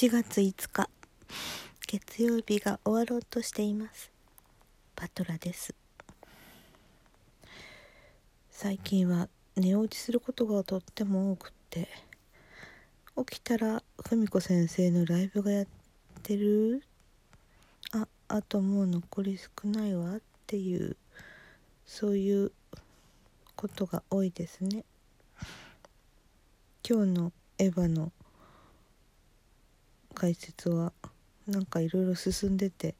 [0.00, 0.88] 4月5日。
[1.86, 4.10] 月曜日が終わろうとしています。
[4.96, 5.74] パトラです。
[8.50, 11.86] 最近は寝落ちすることがとっても多くって。
[13.14, 15.66] 起きたら文子先生のライブがやっ
[16.22, 16.82] てる？
[17.92, 20.96] ああともう残り少ないわっていう
[21.84, 22.52] そういう
[23.54, 24.82] ことが多いですね。
[26.88, 28.12] 今日のエヴァの
[30.20, 30.92] 解説は
[31.46, 32.94] なんかいろいろ進んでて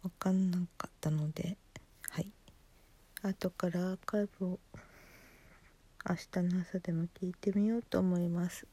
[0.00, 1.56] 分かんなかったので
[2.10, 2.30] はい。
[3.22, 4.58] 後からアーカイブを
[6.08, 8.64] 明日の朝でも聞いてみようと思います。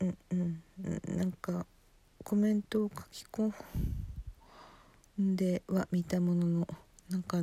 [0.00, 0.62] うんうん
[1.16, 1.64] なんか
[2.24, 3.52] コメントを書き込
[5.22, 6.68] んでは見たものの
[7.08, 7.38] なんか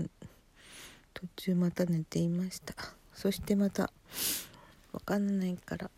[1.14, 2.76] 途中また寝ていました。
[3.14, 3.94] そしてまた
[4.92, 5.90] 分かんないから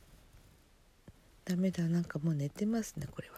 [1.50, 1.82] ダメだ。
[1.86, 3.38] なんかもう寝てますねこれは。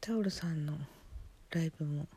[0.00, 0.72] タオルさんの
[1.50, 2.08] ライブも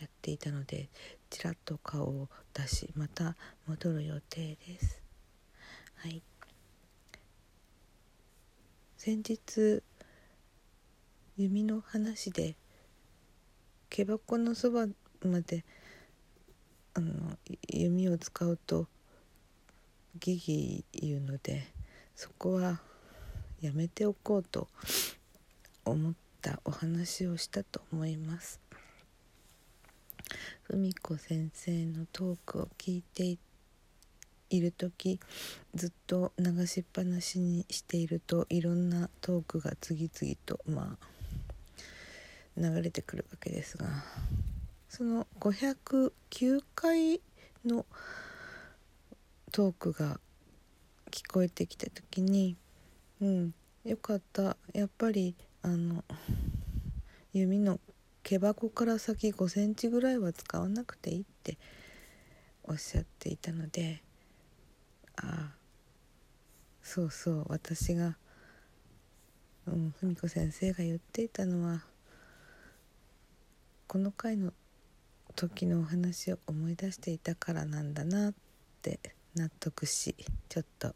[0.00, 0.88] やっていたので
[1.30, 3.36] ちらっと顔を出しまた
[3.68, 5.00] 戻る予定です。
[5.98, 6.20] はい。
[8.96, 9.84] 先日
[11.36, 12.56] 弓の話で
[13.88, 14.86] 毛箱のそば
[15.24, 15.64] まで
[16.94, 18.88] あの弓を使うと
[20.18, 21.68] ギギ言うので
[22.16, 22.80] そこは
[23.62, 24.68] やめておこうと
[25.84, 28.60] 思ったお話をしたと思います。
[30.68, 33.38] 文子先生のトークを聞いて
[34.50, 35.20] いる時
[35.74, 41.06] ずっと流しっぱなしにしているといろんなトークが次々とまあ
[42.56, 43.86] 流れてくるわけですが
[44.88, 47.20] その509回
[47.64, 47.86] の
[49.52, 50.20] トークが
[51.10, 52.56] 聞こえてきた時に
[53.22, 56.04] うんよかったやっぱりあの
[57.32, 57.78] 弓の
[58.24, 61.56] 毛箱から先5センチぐらいは使わなくていいって
[62.64, 64.02] おっしゃっていたので
[65.14, 65.56] ああ
[66.82, 68.18] そうそう私が
[69.66, 71.84] うん文子先生が言っていたのは
[73.86, 74.52] この回の
[75.36, 78.34] 時のお話を思い出していたからなんだなっ
[78.82, 78.98] て
[79.36, 80.16] 納得し
[80.48, 80.92] ちょっと。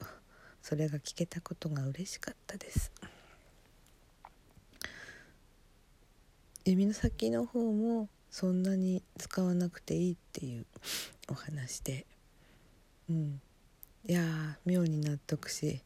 [0.69, 2.91] それが聞けたことが嬉しかったです。
[6.65, 10.66] 指の先の方もそんなに使わなくていいっていう
[11.28, 12.04] お話で。
[13.09, 13.41] うん。
[14.09, 15.82] いや妙に納得し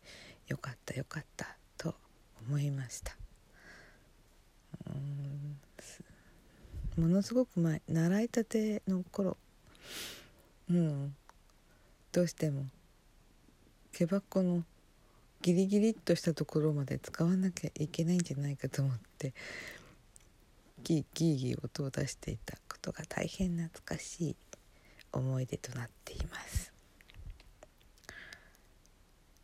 [0.49, 1.95] よかったよかったと
[2.49, 3.15] 思いました。
[4.87, 4.93] う
[6.99, 7.03] ん。
[7.03, 9.37] ものすごく前習いたての頃。
[10.71, 11.15] うん。
[12.12, 12.65] どうしても
[13.93, 14.65] 毛箱の
[15.43, 19.33] ギリギリっとしたところまで使わなきゃいけないんじゃないかと思って
[20.84, 24.37] ギーギーギ音を出していたことが大変懐かしい
[25.12, 26.73] 思い出となっています。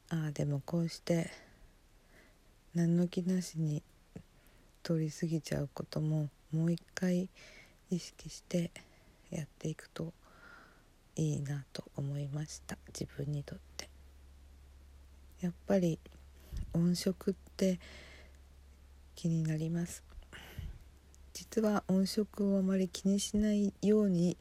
[0.09, 1.31] ああでもこうして
[2.75, 3.83] 何の気なしに
[4.83, 7.29] 通り過ぎちゃうことももう一回
[7.91, 8.71] 意識して
[9.31, 10.13] やっていくと
[11.17, 12.77] いいなと思いました。
[12.89, 13.86] 自分にとって。
[15.47, 16.01] やっぱり
[16.73, 17.79] 音色って
[19.15, 20.03] 気になります。
[21.35, 24.37] 実は音色をあまり気にしないように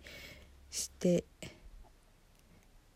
[0.72, 1.26] して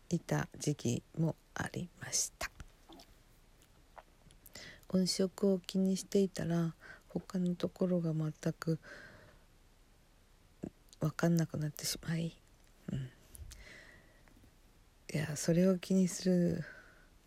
[0.08, 2.50] いた時期もありました。
[4.88, 6.74] 音色を気にしていたら
[7.10, 8.80] 他のところが全く
[10.98, 12.36] 分かんなくなってしまい、
[12.90, 12.98] うん、
[15.14, 16.64] いやそれを気にする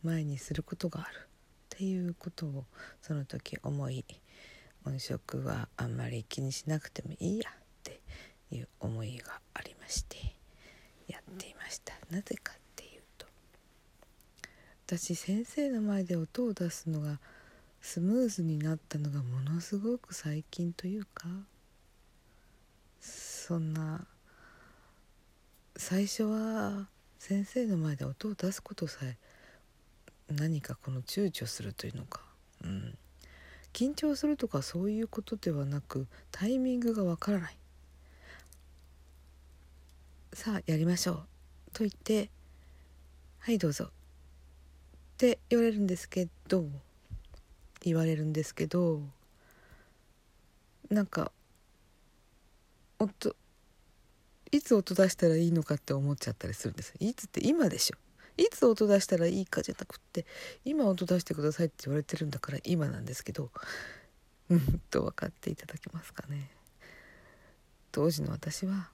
[0.04, 1.30] 前にすることがある
[1.76, 2.66] っていうことを
[3.02, 4.06] その時思い
[4.86, 7.54] 音色はあんまり気にしなくてもいいやっ
[7.84, 8.02] て
[8.52, 10.18] いう思いがありまして
[11.08, 11.94] やっていました。
[12.10, 13.26] なぜかっていうと
[14.86, 17.20] 私先生の前で音を出すのが
[17.82, 21.28] スムーズになったのがものすごく最近というか
[23.00, 24.06] そんな
[25.76, 26.88] 最初は
[27.20, 29.18] 先生の前で音を出すことさえ
[30.30, 32.22] 何かこの躊躇するというのか、
[32.64, 32.98] うん、
[33.74, 37.58] 緊張するとかそういうことではなくタイミングがわからない。
[40.34, 41.26] さあやりましょう。
[41.74, 42.30] と言って
[43.40, 43.86] はいどうぞ。
[43.86, 43.88] っ
[45.18, 46.66] て言われるんですけど
[47.82, 49.02] 言われるんですけど
[50.90, 51.32] なんか
[53.00, 53.36] 音
[54.52, 56.94] いつ音出したらいいのかって思っちゃったりするんです。
[57.00, 57.98] いつって今でしょ。
[58.38, 60.26] いつ音出したらいいかじゃなくって
[60.66, 63.52] 今音出してくださいって言われてるんだから今なんですけど
[64.50, 66.50] うんと分かっていただけますかね。
[67.92, 68.90] 当時の私は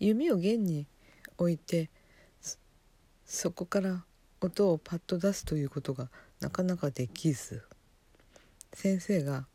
[0.00, 0.86] 弓を弦に
[1.36, 1.90] 置いて
[3.26, 4.04] そこから
[4.40, 6.08] 音をパッと出すということが
[6.40, 7.62] なかなかできず
[8.72, 9.46] 先生が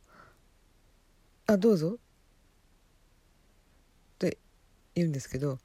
[1.48, 2.00] 「あどうぞ」っ
[4.20, 4.38] て
[4.96, 5.60] 言うんですけど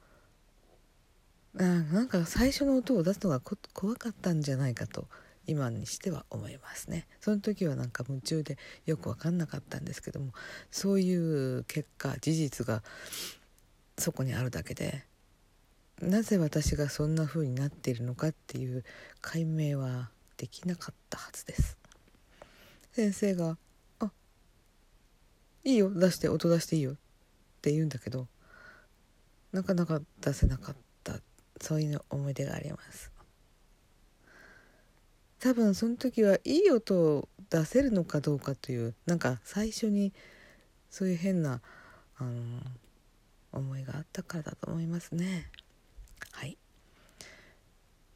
[1.59, 5.07] あなんか最初の音を出すのが怖かったんじゃないかと
[5.45, 7.05] 今にしては思いますね。
[7.19, 10.33] その時はなんか夢中でよく分かんなかったんですけども
[10.71, 12.81] そういう結果事実が
[13.97, 15.05] そこにあるだけで
[16.01, 18.83] なぜ私がそんな風になっているのかっていう
[19.21, 21.77] 解明はできなかったはずです。
[22.93, 23.57] 先生が
[23.99, 24.11] 「あ
[25.63, 26.95] いいよ出して音出していいよ」っ
[27.61, 28.27] て言うんだけど
[29.51, 30.92] なかなか出せなかった。
[31.63, 33.09] そういう思い出があります。
[35.39, 40.13] 多分その時はいい音を出せるのかどうかというなんか最初に
[40.89, 41.61] そういう変な
[42.17, 42.31] あの
[43.53, 45.49] 思いがあったからだと思いますね。
[46.31, 46.57] はい。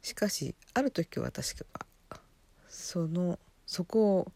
[0.02, 1.80] しかしある時私は
[2.68, 4.32] そのそこを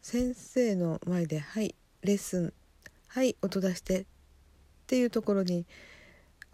[0.00, 2.52] 先生の前で「はいレッスン
[3.08, 4.06] はい音出して」っ
[4.86, 5.66] ていうところに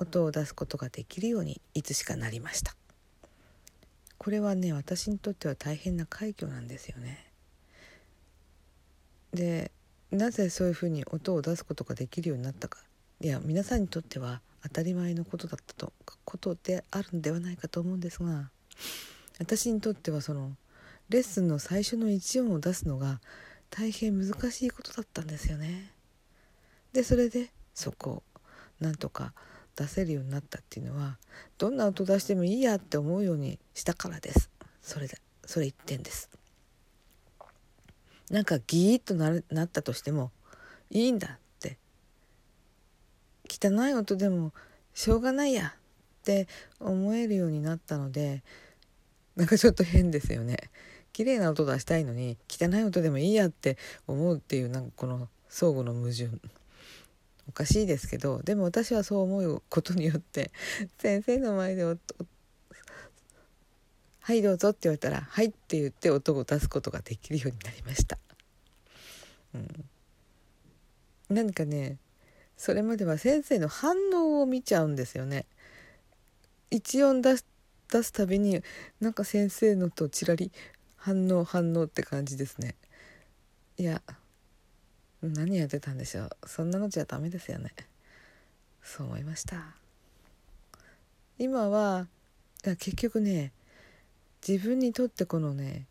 [0.00, 2.74] 音を出すことができるようにいつしかなりました。
[4.18, 7.24] これはね私にとっては大変な快挙なんですよね。
[9.32, 9.70] で
[10.10, 12.80] なぜそういうふうに音を出すことができるようになったか。
[13.20, 15.92] いや皆さんにとっては当たり前のことだったと
[16.24, 18.50] ことであるんではないかと思うんですが
[19.38, 20.52] 私にとってはその
[21.10, 23.20] レッスンの最初の1音を出すのが
[23.68, 25.92] 大変難しいことだったんですよね。
[26.92, 28.22] でそれでそこを
[28.80, 29.32] なんとか
[29.80, 31.16] 出せるようになったっていうのは
[31.56, 34.50] どんな音出してもいいやって思うようにしたからです。
[34.82, 35.16] それで
[35.46, 36.28] それ1点です。
[38.30, 40.32] なんかギーッとななったとしても
[40.90, 41.78] いいんだって。
[43.48, 44.52] 汚い音でも
[44.92, 45.74] しょうがないや
[46.20, 46.46] って
[46.78, 48.42] 思えるようになったので
[49.34, 50.58] なんかちょっと変ですよね。
[51.14, 56.38] 綺麗な音出したいのに汚い音でもいいやって思うっていうなんかこの相互の矛盾。
[57.50, 60.52] おかしいですけどでも私はそう思うことによって
[60.98, 61.82] 先生の前で
[64.20, 68.18] 「はいどうぞ」って言われたら「はい」って言って音を出すことができるようになりました。
[69.52, 69.68] うん、
[71.28, 71.98] 何かね
[72.56, 75.46] それまでは先生の反応を見ちゃうんですよね。
[76.70, 77.44] 一音出す
[77.88, 78.62] 出すたびに
[79.00, 80.52] なんか先生のとちらり
[80.94, 82.76] 反応反応って感じですね
[83.76, 84.00] いや
[85.22, 86.30] 何やってたんでしょう。
[86.46, 87.74] そんなのじゃダメですよね。
[88.82, 89.74] そう思いました。
[91.38, 92.06] 今は
[92.62, 93.52] 結局ね
[94.46, 95.86] 自分にとってこのね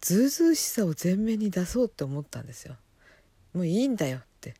[0.00, 2.76] ずうずうしさを前面に出そうって思ったんですよ。
[3.54, 4.54] もういいんだよって。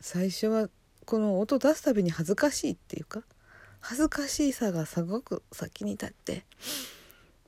[0.00, 0.68] 最初は
[1.04, 3.22] この音出すたびに恥ずかしいっていうか
[3.80, 6.44] 恥ずかしいさがすごく先に立って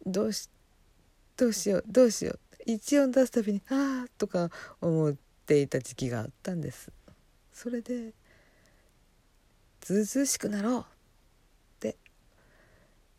[0.05, 0.49] どうし
[1.37, 2.41] どうしようどうしよう。
[2.67, 5.15] 一音出すたびに「ああ」とか思っ
[5.47, 6.91] ていた時期があったんです。
[7.53, 8.13] それで
[9.81, 10.85] ずうずうしくなろうっ
[11.79, 11.97] て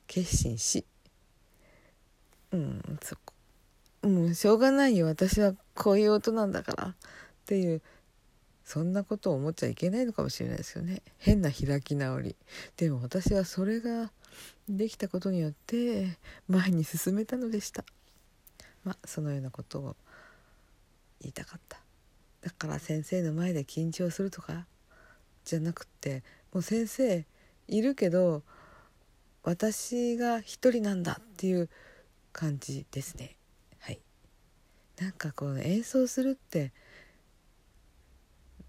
[0.06, 0.86] 決心し。
[2.52, 3.34] うんそこ
[4.04, 5.08] もうしょうがないよ。
[5.08, 6.96] 私はこういう音なんだからっ
[7.46, 7.82] ていう
[8.64, 11.02] そんなことを思っちゃいけないのかもしれないですよね。
[11.18, 12.36] 変な開き直り。
[12.76, 14.12] でも私はそれが
[14.68, 17.86] できたことによって前に進めたのでした。
[18.88, 19.96] まあそのようなことを
[21.20, 21.78] 言いたかった。
[22.40, 24.66] だから先生の前で緊張するとか
[25.44, 27.26] じゃなくってもう先生
[27.68, 28.44] いるけど
[29.44, 31.70] 私が一人なんだっていう
[32.32, 33.36] 感じですね。
[33.80, 34.00] はい。
[35.02, 36.72] なんかこう演奏するって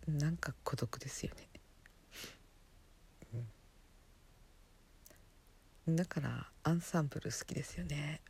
[0.09, 1.33] なんか孤独ですよ
[5.87, 8.21] ね、だからアンサンブル好きですよね。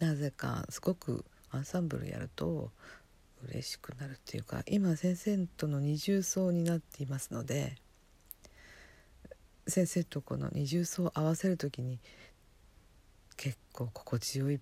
[0.00, 2.70] なぜかすごくアンサンブルやると
[3.48, 7.76] 嬉しくなるっていうか今先生との二重奏になっていますので
[9.66, 12.00] 先生とこの二重奏を合わせる時に
[13.36, 14.60] 結構心地よい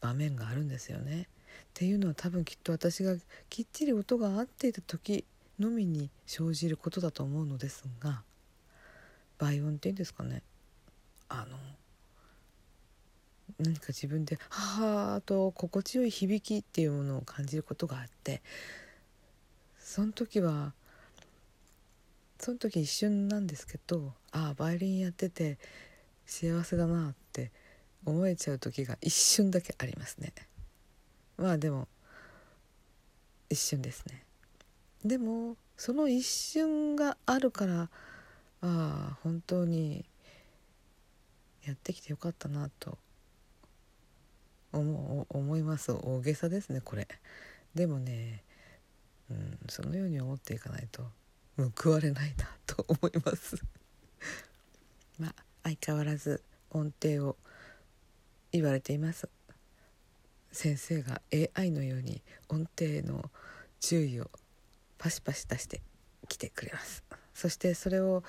[0.00, 1.22] 場面があるんですよね。
[1.22, 1.26] っ
[1.74, 3.16] ていうのは多分きっと私が
[3.50, 5.24] きっちり音が合っていた時
[5.58, 8.22] のみに生じることだと思うのですが
[9.38, 10.42] 倍音っていうんですかね
[11.28, 11.56] あの
[13.58, 18.42] 何か自分で「はあ」と心地よい響きっていうものを感じることがあって
[19.78, 20.74] その時は
[22.38, 25.58] その時一瞬なんですけどああバイオリンやってて
[26.26, 27.50] 幸せだなって
[28.04, 30.32] 思えちゃう時が一瞬だけありますね。
[31.36, 31.88] まあでも
[33.48, 34.24] 一瞬ですね。
[35.04, 37.88] でもその一瞬があるからあ
[38.60, 40.04] あ本当に
[41.64, 42.98] やってきてよかったなと
[44.76, 45.92] 思思います。
[45.92, 47.08] 大げさですねこれ。
[47.74, 48.44] でもね、
[49.30, 51.04] うん、そのように思っていかないと
[51.56, 53.56] 報われないなと思います。
[55.18, 57.36] まあ相変わらず音程を
[58.52, 59.28] 言われています。
[60.52, 61.20] 先生が
[61.54, 63.30] AI のように音程の
[63.80, 64.30] 注意を
[64.98, 65.82] パシパシ出して
[66.28, 67.02] きてくれます。
[67.34, 68.22] そしてそれを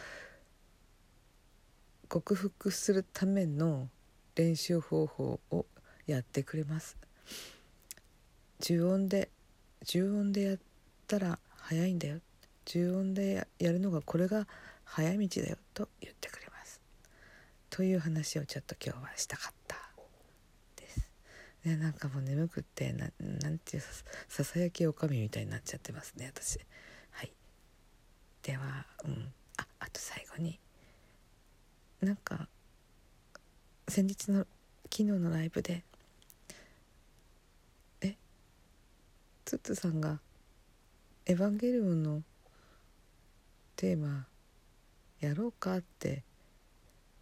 [2.09, 3.89] 克服するための
[4.35, 5.65] 練習方法を
[6.07, 6.97] やってくれます。
[8.59, 9.29] 重音で
[9.85, 10.57] 重音でやっ
[11.05, 12.19] たら早いんだよ。
[12.65, 14.47] 重音でやるのがこれが
[14.83, 16.81] 早道だよと言ってくれます。
[17.69, 19.77] という話をちょっと今日はしたかった
[20.77, 21.11] です。
[21.65, 23.83] ねなんかもう眠くってななんていう
[24.29, 26.59] ささやきおかみみたいになっちゃってますね私。
[27.11, 27.31] はい。
[28.43, 29.33] ではうん。
[29.57, 30.59] ああと最後に
[32.01, 32.47] なんか
[33.87, 34.45] 先日の
[34.83, 35.83] 昨日のライブで
[39.47, 40.19] ツッツさんが
[41.25, 42.21] 「エヴァンゲリオン」の
[43.77, 44.27] テーマ
[45.21, 46.25] やろうかって、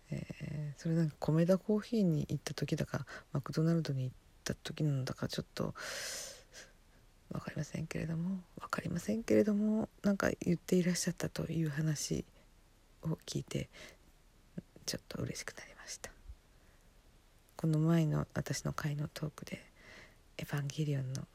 [0.09, 5.75] えー、それなんか米田コーヒーに行った時だかマクドナルドに行った時なのだかちょっと
[7.29, 12.25] 分かりませんけれども分かりませんけれどもなんか言っていらっしゃったという話
[13.03, 13.69] を聞いて
[14.87, 16.09] ちょっと嬉しくなりました。
[17.55, 19.63] この前の私の回のトークで
[20.39, 21.27] 「エヴァンゲリオン」の